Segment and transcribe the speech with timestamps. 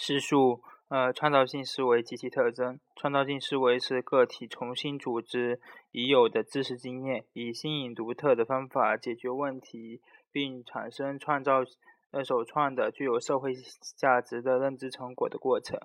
[0.00, 2.78] 叙述呃创造性思维及其特征。
[2.94, 10.00] 创造性思维是个体重新组织已有的知识经验，以新颖独特的方法解决问题，
[10.30, 11.64] 并产生创造
[12.12, 13.52] 呃首创的具有社会
[13.96, 15.76] 价值的认知成果的过程。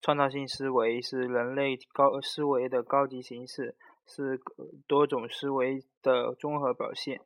[0.00, 3.74] 创造性思维是人类高思维的高级形式，
[4.06, 4.40] 是
[4.86, 7.20] 多种思维的综合表现。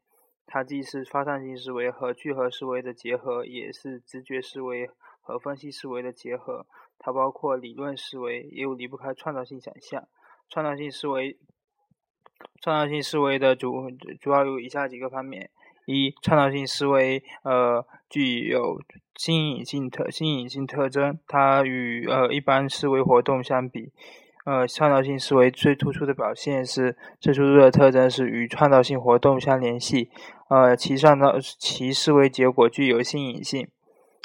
[0.46, 4.88] 它既是发散性思维和聚合思维的结合，也是直觉思维
[5.30, 6.66] 和分析思维的结合。
[6.98, 10.06] 它包括理论思维，也有离不开创造性想象。
[10.50, 11.38] 创造性思维，
[12.60, 15.48] 创造性思维的主主要有以下几个方面：
[15.86, 18.80] 一、创造性思维呃具有
[19.16, 23.92] 新颖性特新颖性特征，它与呃一般思维活动相比。
[24.44, 30.10] 呃，创造性思维最突出的表现是，最突出的特征是与创造性活动相联系。
[30.48, 33.68] 呃，其创造其思维结果具有新颖性。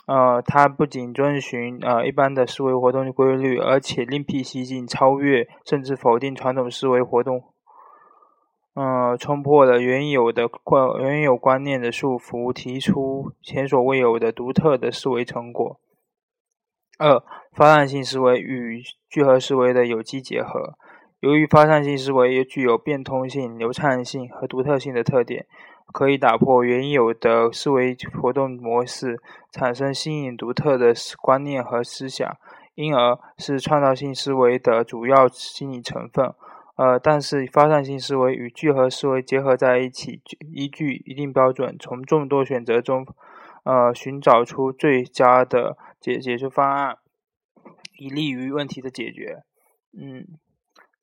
[0.05, 7.43] 呃，它不仅遵循呃一般的思维活动规律，而且另辟蹊径，超越甚至否定传统思维活动。
[8.75, 15.79] 呃，冲破了原有的观原有观念的束缚，提出前所未有的独特的思维成果。
[16.99, 20.77] 二、发散性思维与聚合思维的有机结合。
[21.19, 25.45] 由于发散性思维也具有变通性、流畅性和独特性的特点，
[25.91, 29.19] 可以打破原有的思维活动模式，
[29.51, 32.37] 产生新颖独特的观念和思想，
[32.75, 36.33] 因而是创造性思维的主要心理成分。
[36.77, 40.21] 呃，但是发散性思维与聚合思维结合在一起，
[40.53, 43.05] 依据一定标准，从众多选择中，
[43.63, 45.77] 呃，寻找出最佳的。
[45.97, 46.97] 解解决方案，
[47.97, 49.41] 以利于问题的解决。
[49.99, 50.37] 嗯，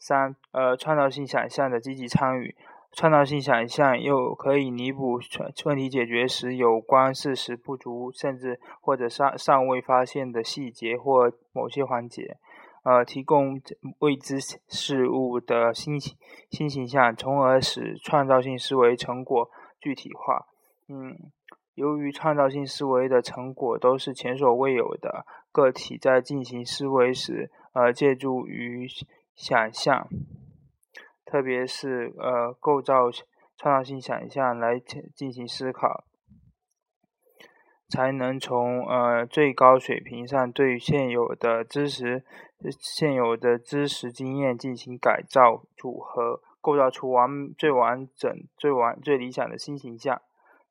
[0.04, 2.56] 三呃，创造性想象的积极参与，
[2.90, 5.20] 创造性想象又可以弥补
[5.64, 12.36] 问题解决时有关事实不足，甚至或者尚尚未发现的细节或某些环节，
[12.82, 13.60] 呃，提供
[14.00, 16.00] 未知事物的新
[16.50, 19.48] 新形象，从而使创造性思维成果
[19.80, 20.46] 具体化。
[20.88, 21.16] 嗯。
[21.74, 28.86] 由于创造性思维的成果都是前所未有的，个体在进行思维时，呃，借助于
[29.34, 30.08] 想象，
[31.24, 33.10] 特别是呃，构造
[33.56, 36.04] 创造性想象来进进行思考，
[37.88, 42.24] 才能从呃最高水平上对现有的知识、
[42.78, 50.20] 现有的知识经验进行改造、组合，构造出完最完整、最完最理想的新形象。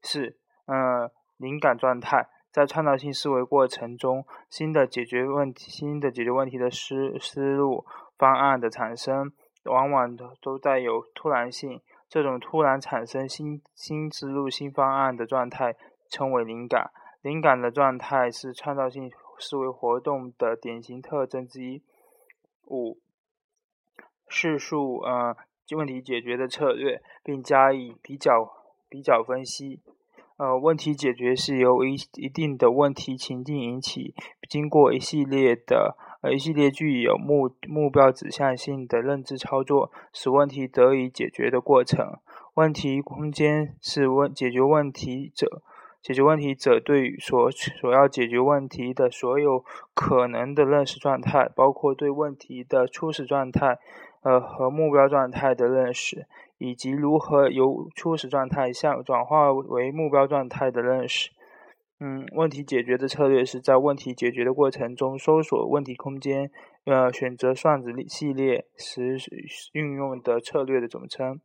[0.01, 0.37] 四。
[0.67, 7.83] 呃，灵感状态在创造性思维过程中，新的解决问题、新的解决问题的思思路、
[8.21, 9.31] 方案的产生，
[9.65, 11.81] 往往都带有突然性。
[12.07, 15.75] 这种突然产生新新思路、新方案的状态
[16.07, 16.91] 称为灵感。
[17.23, 21.81] 灵感的状态是创造性思维活动的典型特征之一。
[22.67, 22.99] 五、
[24.29, 25.35] 叙述呃
[25.75, 28.51] 问题解决的策略，并加以比较
[28.87, 29.81] 比较分析。
[30.37, 34.13] 呃，问题解决是由一一定的问题情境引起，
[34.49, 42.17] 经过一系列的而一系列具有目目标指向性的认知操作，使问题得以解决的过程。
[42.53, 45.61] 问题空间是问解决问题者
[46.01, 53.79] 解决问题者对所所要解决问题的所有可能的认识状态，包括对问题的初始状态。
[54.23, 56.27] 呃，和目标状态的认识，
[56.59, 61.31] 以及如何由初始状态向转化为目标状态的认识。
[62.03, 66.49] 嗯，问题解决的策略是在问题解决的过程中搜索问题空间。
[66.85, 69.17] 呃，选择算子系列时
[69.73, 71.39] 运用的策略的总称。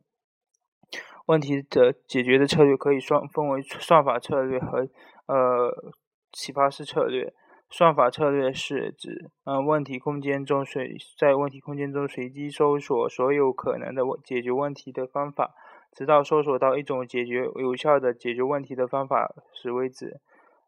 [1.27, 4.79] 问题的解决的策略可以算分为算法策略和
[5.27, 5.93] 呃
[6.31, 7.31] 启发式策略。
[7.69, 15.53] 算法策略是指，嗯，问题空间中随在问题空间中随机搜索所有可能的解决问题的方法，
[15.91, 20.19] 直到搜索到一种解决有效的解决问题的方法时为止。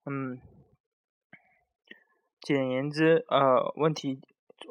[0.05, 0.39] 嗯，
[2.41, 4.19] 简言之，呃，问题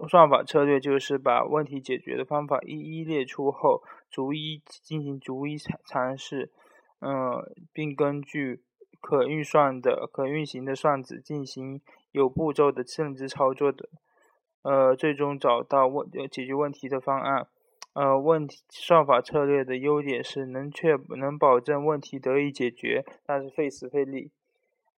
[0.08, 6.50] 算法策略就是把问题解决的方法一一列出后，逐一进行逐一尝尝试，
[7.00, 7.42] 嗯，
[7.72, 8.62] 并根据
[9.00, 11.80] 可运算的可运行的算子进行。
[12.10, 13.90] 有步骤的认知操作的，
[14.62, 17.46] 呃，最终找到问解决问题的方案。
[17.92, 24.32] 呃，问题算法策略的优点是能确能保证问题得以解决，但是费时费力。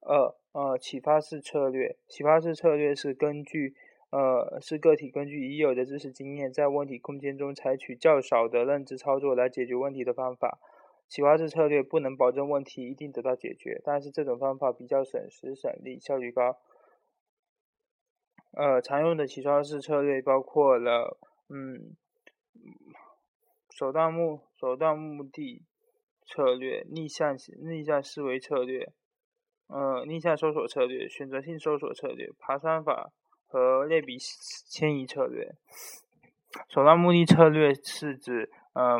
[0.01, 3.75] 二呃，启发式策略，启发式策略是根据
[4.11, 10.59] 呃是个体根据已有的知识经验，在问题空间中采取较少的认知操作来解决问题的方法。
[11.09, 16.57] 启发式策略不能保证问题一定得到解决，但是这种方法比较省时省力，效率高。
[18.53, 21.19] 呃，常用的启发式策略包括了，
[21.49, 21.97] 嗯，
[23.71, 25.65] 手段目手段目的
[26.25, 28.93] 策略、逆向逆向思维策略、
[29.71, 33.11] 呃逆向搜索策略、选择性搜索策略、爬山法
[33.47, 34.19] 和类比
[34.69, 35.55] 迁移策略。
[36.69, 38.99] 手段目的策略是指，呃，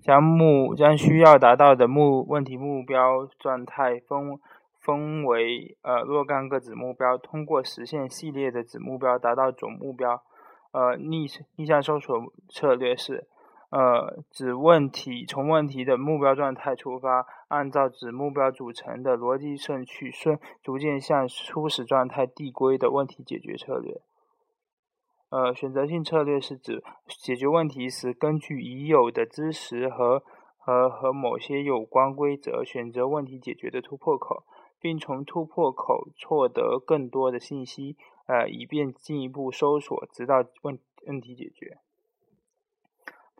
[0.00, 4.40] 将目将需要达到的目问题目标状态分。
[4.80, 10.22] 分为呃若干个子目标，通过实现系列的子目标达到总目标。
[10.72, 11.26] 呃逆
[11.56, 13.26] 逆向搜索策略是，
[13.70, 24.00] 呃指问题从问题的目标状态出发，按照指目标组成的逻辑顺序顺逐渐向初始状态递归的问题解决策略。
[25.30, 30.22] 呃选择性策略是指解决问题时，根据已有的知识和
[30.56, 34.44] 和和某些有关规则，选择问题解决的突破口。
[34.80, 37.96] 并从突破口获得更多的信息，
[38.28, 41.78] 呃，以便进一步搜索，直到问问题解决。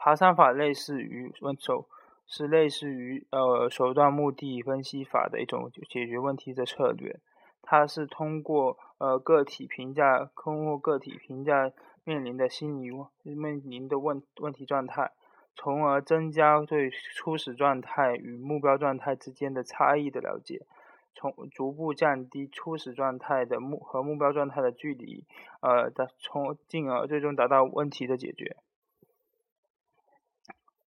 [0.08, 1.86] 爬山法类似于问手，
[2.26, 7.20] 是类似于呃手段目的分析法的一种解决问题的策略。
[7.60, 11.70] 它是通过呃个体评价，通过个体评价
[12.04, 12.90] 面临的心理
[13.22, 15.12] 面临的问问题状态，
[15.54, 20.62] 从而增加对初始状态与目标状态之间的差异的了解。
[21.14, 25.26] 从逐步降低初始状态的目和目标状态的距离，
[25.60, 28.56] 呃，的从进而最终达到问题的解决。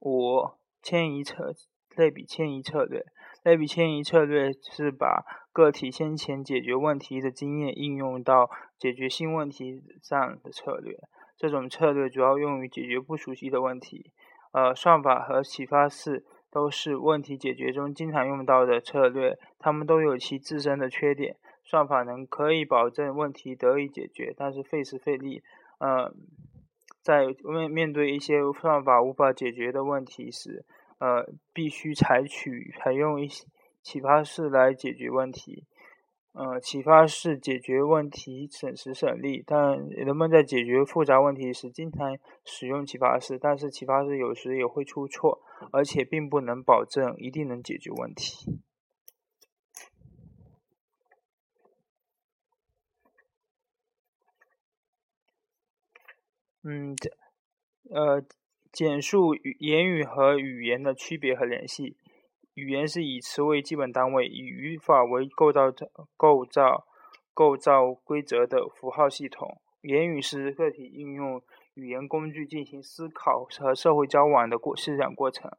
[0.01, 0.51] 五、
[0.81, 1.53] 迁移策
[1.95, 3.05] 类比迁移策略，
[3.43, 10.97] 类比迁移策略是把个体先前解决问题的经验应用到解决新问题上的策略。
[11.37, 14.11] 这种策略主要用于解决不熟悉的问题。
[14.51, 16.25] 呃，算法和启发式。
[16.53, 21.37] 都是问题解决中经常用到的策略，它们都有其自身的缺点。
[21.63, 25.41] 算法能可以保证问题得以解决，但是费时费力。
[25.79, 26.13] 呃，
[27.01, 30.63] 在面面对一些算法无法解决的问题时，
[30.99, 33.45] 呃，必须采取采用一些
[33.81, 35.65] 启发式来解决问题。
[36.33, 45.41] 呃，启发式解决问题省时省力，但人们在解决复杂问题时经常使用启发式，但是启发式有时也会出错，
[45.73, 48.61] 而且并不能保证一定能解决问题。
[56.63, 56.95] 嗯，
[57.89, 58.23] 呃，
[58.71, 61.97] 简述语言语和语言的区别和联系。
[62.53, 65.71] 语言是以词为基本单位，以语法为构造、
[66.15, 66.85] 构造、
[67.33, 69.61] 构造规则的符号系统。
[69.81, 71.41] 言语是个体运用
[71.73, 75.49] 语言工具进行思考和社会交往的过思想过程、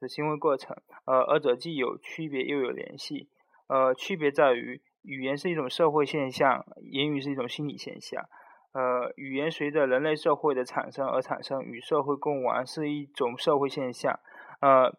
[0.00, 0.76] 的行为过程。
[1.04, 3.28] 呃，二者既有区别又有联系。
[3.68, 8.24] 呃，区别在于，语言是一种社会现象，言语是一种心理现象。
[8.72, 14.18] 呃，语言随着人类社会的产生而产生，与社会共玩是一种社会现象。
[14.60, 14.96] 呃。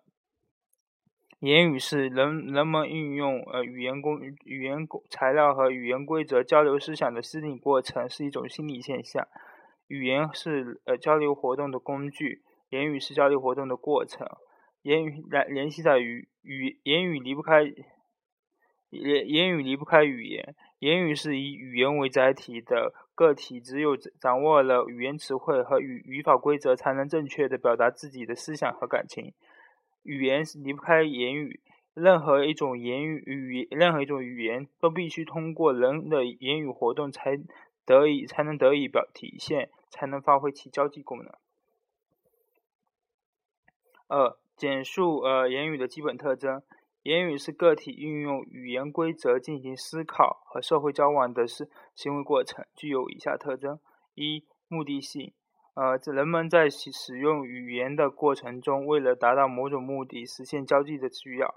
[1.39, 9.27] 言语是人人们运用呃语言工语言材料和语言规则交流思想的心理过程，是一种心理现象。
[9.89, 14.25] 语言是呃交流活动的工具，言语是交流活动的过程。
[14.83, 17.63] 言语来联系在于语言语离不开
[18.89, 29.31] 言言语离不开语言，言语是以语言为载体的个体，只有掌握了语言词汇和语语法规则，才能正确的表达自己的思想和感情。
[30.01, 31.61] 语言是离不开言语，
[31.93, 37.39] 任何一种言语语任何一种语言都必须通过人的言语活动才
[37.85, 41.31] 得以才能得以表体现，才能发挥其交际功能。
[44.09, 46.61] 二、简述呃言语的基本特征。
[47.03, 53.79] 言语是个体运用语言规则进行思考和社会交往的是行为过程，具有以下特征：
[54.15, 55.33] 一、目的性。
[55.75, 61.55] 呃，人们在使使用语言的过程中，为了达到某种目的，实现交际的需要。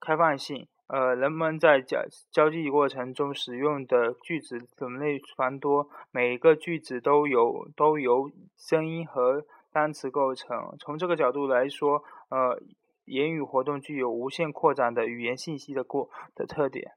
[0.00, 10.74] 开放性，呃，人们在交交际过程中使用的句子种类繁多，每个句子都有都由声音和单词构成。
[10.80, 12.58] 从这个角度来说，呃，
[13.04, 16.92] 言语活动具有无限扩展的语言信息的过的特点。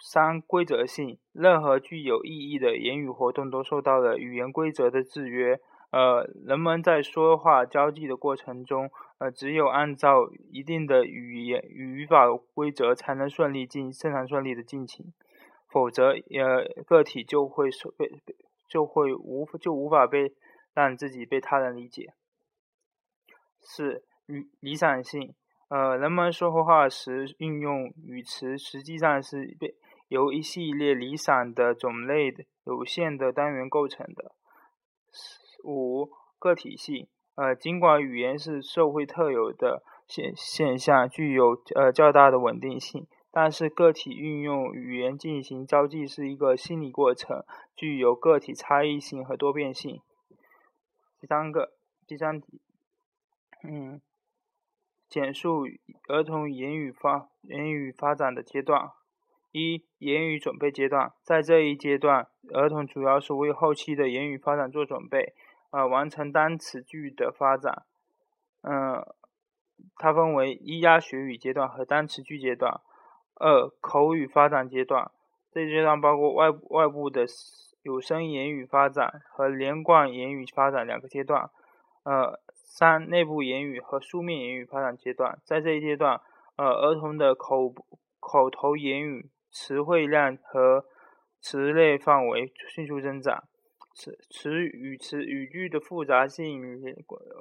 [0.00, 5.60] 三、规则性，任何具有意义的言语活动都受到了语言规则的制约。
[5.92, 15.12] 呃，人们在说话交际的过程中，呃，只有按照一定的语言语法规则，才能顺利进正常顺利的进行，
[15.68, 18.10] 否则，呃，个体就会受被
[18.68, 20.32] 就会无就无法被
[20.74, 22.14] 让自己被他人理解。
[23.62, 25.34] 四、理理想性，
[25.68, 29.74] 呃，人们说话时运用语词，实际上是被
[30.08, 34.32] 由一系列离散的种类有限的单元构成的。
[35.64, 37.08] 五、个体性。
[37.34, 43.06] 呃，尽管语言是社会特有的现现象，具有呃较大的稳定性。
[43.30, 47.42] 但是，个体运用语言进行交际是一个心理过程，
[47.74, 50.02] 具有个体差异性和多变性。
[51.18, 51.72] 第三个，
[52.06, 52.60] 第三题，
[53.64, 54.00] 嗯，
[55.08, 55.64] 简述
[56.08, 58.90] 儿童言语发言语发展的阶段。
[59.52, 65.34] 一、言语准备阶段，在这一阶段，儿童主要是为后期的言语发展做准备，
[65.70, 67.84] 呃，完成单词句的发展。
[68.62, 69.04] 嗯，
[69.96, 72.80] 它分为咿呀学语阶段和单词句阶段。
[73.34, 75.10] 二、口语发展阶段，
[75.50, 77.26] 这阶段包括外外部的
[77.82, 81.50] 有声言语发展和连贯言语发展两个阶段。
[82.04, 82.40] 呃，
[82.74, 86.18] 三、内部言语和书面言语发展阶段，在这一阶段，
[86.56, 87.74] 呃，儿童的口
[88.18, 90.86] 口头言语词汇量和
[91.38, 93.44] 词类范围迅速增长，
[93.94, 96.62] 词词语词语句的复杂性、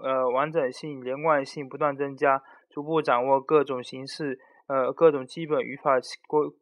[0.04, 4.38] 呃完整性、连贯性不断增加，逐步掌握各种形式。
[4.68, 6.54] 呃，各种基本语法构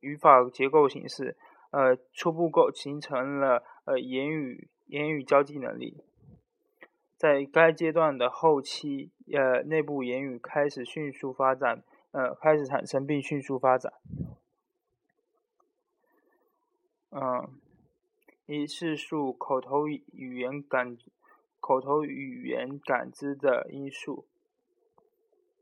[0.00, 1.36] 语法结构形式，
[1.70, 6.02] 呃，初步构形成了呃言语言语交际能力。
[7.16, 11.82] 在该阶段的后期，呃，内部言语开始迅速发展，
[12.12, 13.92] 呃，开始产生并迅速发展。
[17.10, 17.48] 嗯，
[18.44, 20.98] 一是述口头语言感
[21.58, 24.26] 口头语言感知的因素。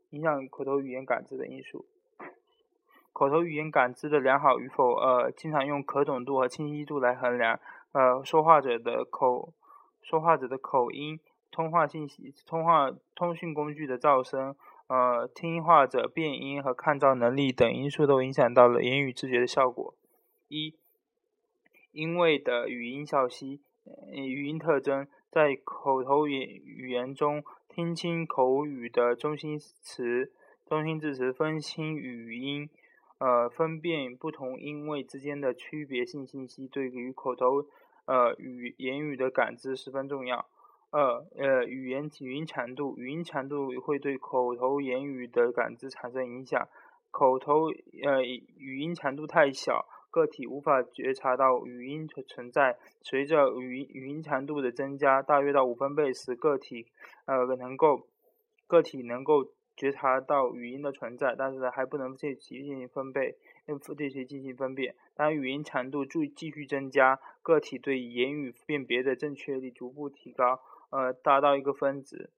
[0.09, 1.85] 影响口头语言感知的因素。
[3.13, 7.59] 口头语言感知的良好与否，呃，经常用可懂度和清晰度来衡量。
[7.93, 9.53] 呃，说话者的口，
[10.01, 11.17] 说话者的口音，
[11.55, 14.53] 通话信息，通话通讯工具的噪声，
[14.87, 19.95] 呃，听话者变音和看噪能力等因素都影响到了言语知觉的效果。
[20.49, 20.75] 一，
[21.93, 23.61] 因为的语音效息，
[24.11, 27.41] 语音特征，在口头语语言中。
[27.67, 30.31] 听清口语的中心词、
[30.65, 32.69] 中心字词，分清语音，
[33.17, 37.65] 呃，分辨不同音位之间的区别性信息，对于口头
[38.05, 40.45] 呃语言语的感知十分重要。
[40.97, 46.69] 二呃，语言语音强度，语音强度会对口头言语的感知产生影响。
[47.11, 47.65] 口头
[48.01, 49.85] 呃语音强度太小。
[50.09, 52.77] 个体无法觉察到语音的存在。
[53.01, 56.85] 随着语音语音强度的增加，大约到五分贝时，个体
[57.25, 58.07] 呃能够
[58.65, 63.35] 个体能够觉察到语音的存在，但是还不能对其进行分贝，
[63.97, 64.95] 对其进行分辨。
[65.13, 72.29] 当语音强度继继续增加，个体对言语辨别的正确率逐步提高，呃，达到一个分值。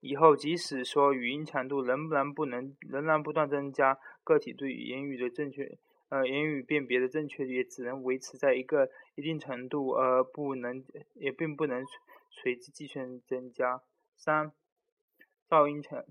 [0.00, 5.78] 以后即使说语音强度仍然不能仍然不断增加，个体对言语的正确。
[6.08, 10.84] 呃，言语辨别的正确率也只能维持在一个一定程度，而不能
[11.14, 11.84] 也并不能
[12.30, 13.82] 随之计算增加。
[14.14, 14.52] 三、
[15.48, 16.04] 噪音强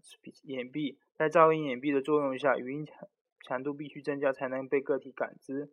[0.43, 3.07] 掩蔽，在噪音掩蔽的作用下，语音强
[3.41, 5.71] 强度必须增加才能被个体感知。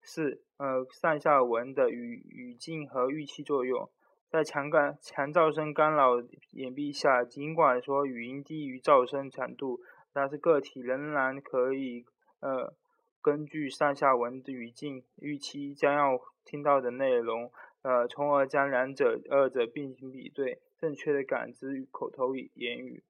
[0.00, 3.90] 四、呃，上下文的语语境和预期作用，
[4.34, 9.80] 在强干强噪声干扰掩蔽下，尽管说语音低于噪声强度，
[10.12, 12.04] 但是个体仍然可以
[12.40, 12.74] 呃。
[13.22, 23.04] 根据上下文的语境预期将要听到的内容，呃，从而将两者二者并行比对，正确的感知与口头语言语。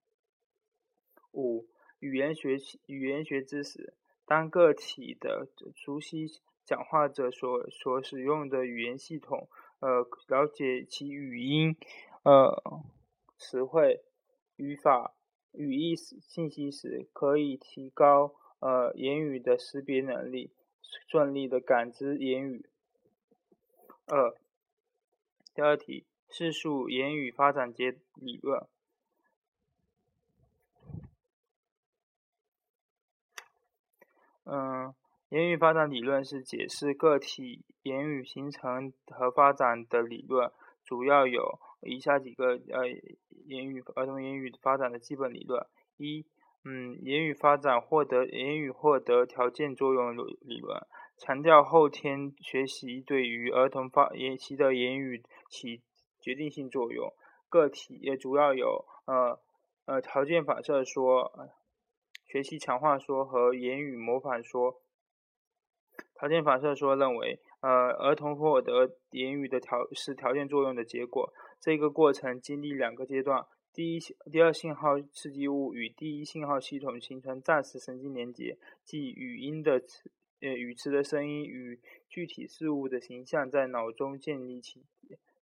[1.33, 1.66] 五、
[2.00, 3.95] 语言学习语言学知识，
[4.26, 6.26] 当个体的熟悉
[6.64, 9.49] 讲话者所所使用的语言系统，
[9.85, 11.76] 呃，了解其语音、
[12.23, 12.83] 呃，
[13.37, 14.03] 词汇、
[14.57, 15.14] 语法、
[15.53, 18.35] 语义信息时，可以提高。
[18.61, 20.50] 呃，言语的识别能力，
[21.07, 22.64] 顺利的感知言语。
[24.07, 24.35] 二，
[25.55, 28.67] 第二题，叙述言语发展阶理论。
[34.45, 34.95] 嗯，
[35.35, 40.49] 言语发展理论是解释个体言语形成和发展的理论，
[40.85, 42.87] 主要有以下几个呃，
[43.47, 45.67] 言语儿童言语发展的基本理论。
[45.97, 46.25] 一
[46.64, 50.81] 嗯，言语发展获得言语获得条件作用理理论，
[51.19, 55.83] 强调后天学习对于儿童发言习的言语起
[56.21, 57.12] 决定性作用。
[57.49, 59.41] 个体也主要有呃
[59.87, 61.33] 呃条件反射说、
[62.25, 64.81] 学习强化说和言语模仿说。
[66.15, 73.45] 条件反射说认为，呃，儿童获得言语的条是条件作用的结果，这个过程经历两个阶段。
[73.73, 79.83] 第一、第二信号刺激物与第一信号系统形成暂时神经连接，即语音的
[80.41, 84.85] 呃语词的声音与具体事物的形象在脑中建立起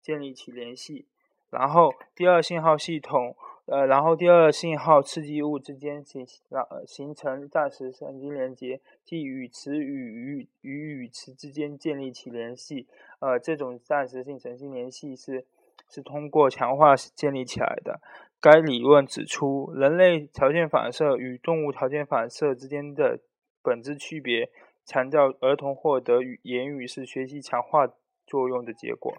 [0.00, 1.08] 建立起联系，
[1.50, 3.36] 然后第二信号系统。
[3.66, 12.88] 呃，然后第二信号刺激物之间形让形成暂时神经连接，即语词与语与语词之间建立起联系。
[13.20, 15.46] 呃，这种暂时性神经联系是
[15.88, 18.00] 是通过强化建立起来的。
[18.40, 23.20] 该理论指出，人类条件反射与动物条件反射之间的
[23.62, 24.50] 本质区别，
[24.84, 27.86] 强调儿童获得语言语是学习强化
[28.26, 29.14] 作用的结果。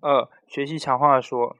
[0.00, 1.56] 二、学习强化说，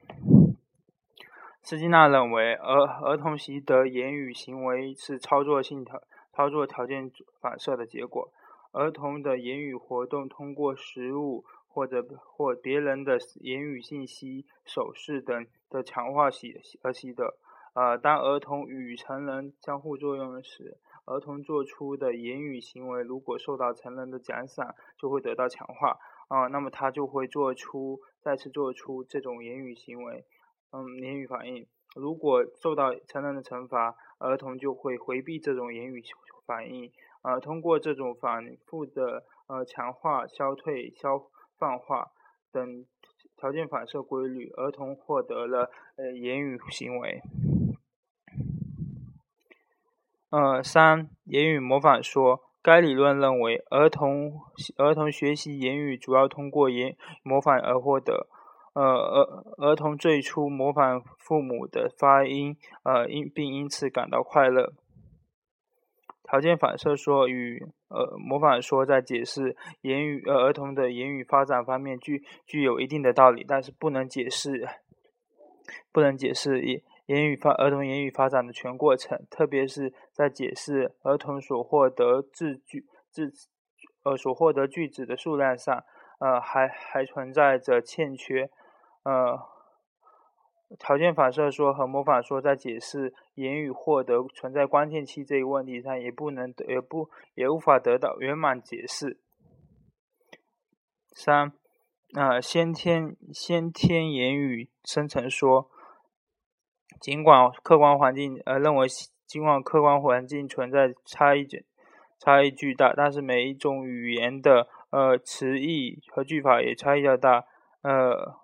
[1.63, 6.03] 斯金纳认为，儿儿童习得言语行为是操作性条
[6.35, 8.31] 操作条件反射的结果。
[8.73, 17.39] 儿童的言语活动通过食物或者或别人的言语信息、手势等的强化习而习得。
[17.73, 20.77] 呃，当儿童与成人相互作用时，
[21.07, 25.99] 儿童做出的言语行为如果受到成人的奖赏，就会得到强化。
[26.29, 30.25] 啊，那么他就会做出再次做出这种言语行为，
[30.73, 31.67] 嗯，言语反应。
[31.95, 36.03] 如果受到成人的惩罚，儿童就会回避这种言语
[36.45, 36.91] 反应。
[37.23, 42.11] 呃，通过这种反复的呃强化、消退、消泛化
[42.51, 42.85] 等
[43.37, 47.23] 条件反射规律，儿童获得了呃言语行为。
[50.31, 52.46] 呃，三言语模仿说。
[52.67, 54.41] 该理论认为，儿童
[54.77, 58.27] 儿童学习言语主要通过言模仿而获得。
[58.75, 64.73] 呃，儿儿童最初模仿父母的发音，呃，因并因此感到快乐。
[66.25, 74.69] 条件反射说与呃模仿说在解释言语呃儿童的言语发展方面具具有一定的道理，但是不能解释
[75.93, 76.83] 不能解释一。
[77.07, 83.33] 言语发儿童言语发展的全过程，特别是在解释儿童所获得字句字
[84.03, 85.85] 呃所获得句子的数量上，
[86.19, 88.51] 呃还还存在着欠缺。
[89.05, 89.39] 呃，
[90.81, 99.21] 条件反射说和模仿说在解释言语获得存在关键期这一问题上，也不能也不也无法得到圆满解释。
[101.13, 101.53] 三，
[102.17, 105.71] 呃先天先天言语生成说。
[107.01, 108.87] 尽管客观环境呃认为，
[109.27, 111.47] 尽管客观环境存在差异
[112.19, 117.45] 差异巨大，但是每一种语言的呃词义和句法也差异较大，
[117.83, 118.37] 呃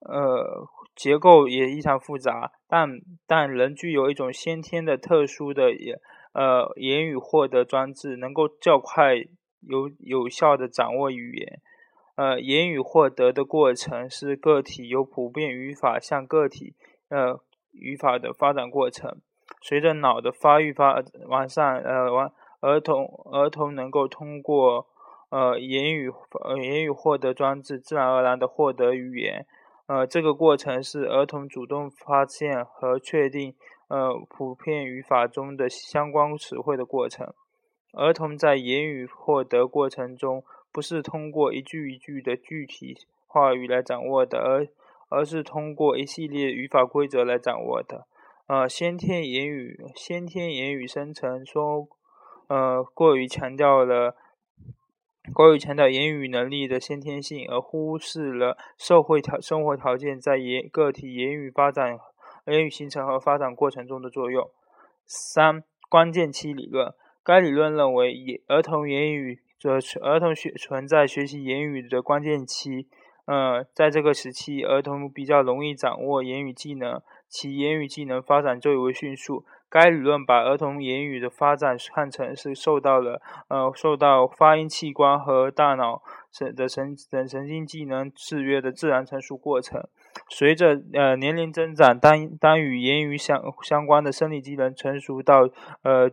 [0.00, 5.98] 呃结构也异常复杂，但但仍具有一种先天的特殊的言
[6.32, 9.16] 呃言语获得装置，能够较快
[9.60, 11.60] 有有效的掌握语言。
[12.22, 16.76] 呃，言语获得的过程是个体由普遍语法向个体
[17.08, 17.40] 呃
[17.72, 19.20] 语法的发展过程。
[19.60, 24.86] 随着脑的发育发完善，呃，完儿童儿童能够通过
[25.30, 26.12] 呃言语
[26.44, 29.44] 呃言语获得装置自然而然的获得语言。
[29.88, 33.52] 呃，这个过程是儿童主动发现和确定
[33.88, 37.34] 呃普遍语法中的相关词汇的过程。
[37.94, 40.44] 儿童在言语获得过程中。
[40.72, 44.66] 不是通过一句一句的具体话语来掌握的，而
[45.08, 48.06] 而是通过一系列语法规则来掌握的。
[48.46, 51.86] 呃，先天言语先天言语生成说，
[52.48, 54.16] 呃，过于强调了
[55.32, 61.98] 过于强调言语能力的先天性，而忽视了社会条生活条件在言个体言语发展
[62.46, 64.50] 言语形成和发展过程中的作用。
[65.06, 69.40] 三关键期理论，该理论认为，以儿童言语。
[69.62, 72.88] 这儿童学存在学习言语的关键期，
[73.26, 79.44] 呃，在这个时期，儿童比较容易掌握言语技能，其言语技能发展最为迅速。
[79.70, 89.80] 该理论把儿童言语的发展看成是受到了呃受到发音器官和大脑神的神等神经技能制约的自然成熟过程。
[90.28, 95.48] 随着呃年龄增长，当当与言语相相关的生理机能成熟到
[95.84, 96.10] 呃。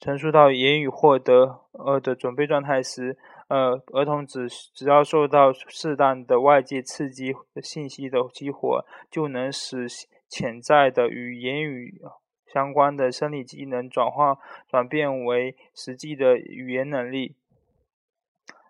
[0.00, 9.86] 陈述到言语获得呃的准备状态时，呃，儿童只只要受到适当的外界刺激信息的激活，就能使
[10.26, 12.00] 潜在的与言语
[12.46, 17.36] 相关的生理机能转化转变为实际的语言能力。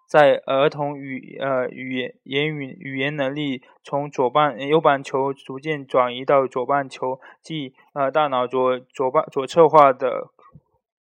[0.09, 10.33] 在儿童语呃语言言语语言能力从左半右半球逐渐转移到左半球，即呃大脑左左半左侧化的。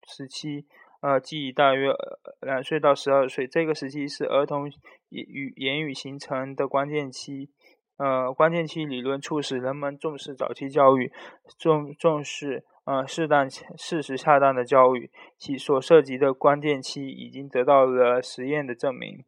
[0.09, 0.65] 时期，
[1.01, 1.93] 呃，即大约
[2.41, 4.67] 两岁到十二岁，这个时期是儿童
[5.09, 7.51] 语言语形成的关键期。
[7.97, 11.11] 呃，关键期理论促使人们重视早期教育，
[11.57, 19.25] 重重视呃，适当、适时、恰当的教育，其所涉及的关键期已经得到了实验的证明。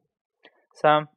[0.74, 1.08] 三、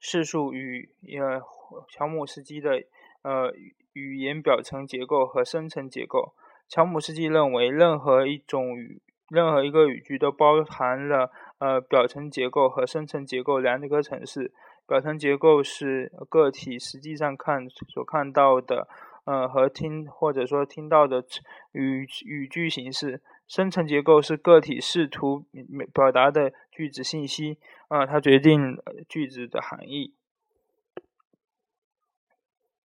[0.00, 0.88] 试述与
[1.20, 1.42] 呃
[1.90, 2.82] 乔姆斯基的
[3.22, 3.52] 呃
[3.92, 6.34] 语言表层结构和深层结构。
[6.68, 14.52] 乔姆斯基认为，任何一种语、任何一个语句都包含了呃表层结构和深层结构两个层次。
[14.86, 18.86] 表层结构是个体实际上看所看到的，
[19.24, 21.24] 呃和听或者说听到的
[21.72, 23.22] 语语句形式。
[23.46, 25.44] 深层结构是个体试图
[25.92, 30.14] 表达的句子信息，啊，它决定句子的含义。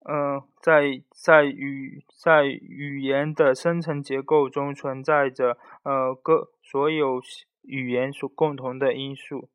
[0.06, 7.22] 嗯，在在语在语言的生成结构中存在着呃各所有
[7.64, 9.50] 语言所共同的因素，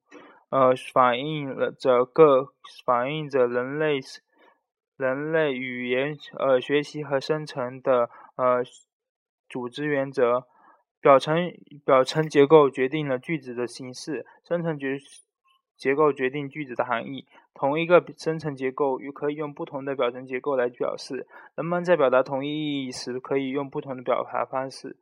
[0.50, 2.52] 呃，反映了着各
[2.84, 4.00] 反映着人类
[4.96, 8.62] 人类语言呃学习和生成的呃
[9.48, 10.46] 组织原则。
[11.00, 11.52] 表层
[11.84, 14.96] 表层结构决定了句子的形式，生成结
[15.76, 17.26] 结构决定句子的含义。
[17.54, 21.26] 同一个生成结构与可以用不同的表层结构来表示。
[21.54, 24.96] 人们在表达同一意义时，可以用不同的表达方式。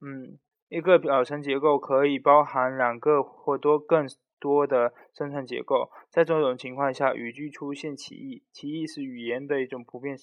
[0.00, 0.38] 嗯，
[0.68, 4.06] 一个表层结构可以包含两个或多更
[4.38, 5.90] 多的生成结构。
[6.08, 8.44] 在这种情况下，语句出现歧义。
[8.52, 10.16] 歧义是语言的一种普遍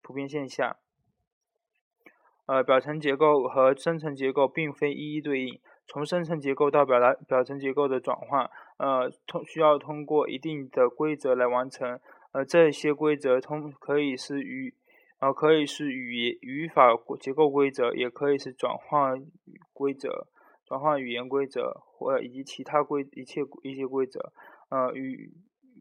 [0.00, 0.76] 普遍现象。
[2.46, 5.60] 呃，表层结构和生成结构并非一一对应。
[5.86, 11.98] 从生成结构到表达表层结构的转换，呃，通需要通过一定的规则来完成。
[12.32, 14.74] 呃，这些规则通可以是语，
[15.20, 19.24] 呃，可以是语言语法结构规则，也可以是转换
[19.72, 20.26] 规则、
[20.66, 24.32] 转换语言规则或以及其他规一切一些规则。
[24.68, 25.32] 呃，语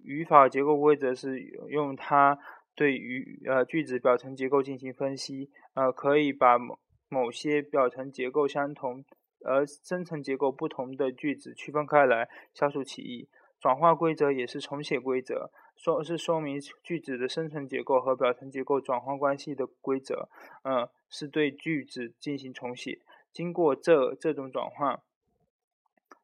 [0.04, 1.40] 语法结构规则是
[1.70, 2.38] 用它。
[2.78, 9.02] 对于呃句子表层结构进行分析，呃可以把某某些表层结构相同
[9.46, 13.30] 而生成结构不同的句子区分开来，消除歧义。
[13.60, 20.28] 转化规则也是重写规则，说是说明句子的生成结构和表层结构转换关系的规则。
[20.64, 23.00] 嗯，是对句子进行重写。
[23.32, 25.02] 经过这这种转换，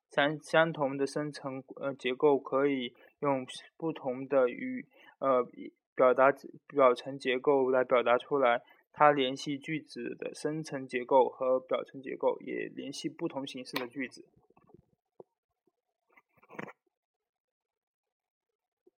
[0.09, 3.45] 相相同的生成呃结构可以用
[3.77, 4.85] 不同的语
[5.19, 5.47] 呃。
[5.93, 6.33] 表达
[6.67, 8.61] 表层结构来表达出来，
[8.93, 14.23] 它联系句子的深层结构和表层结构，也联系不同形式的句子。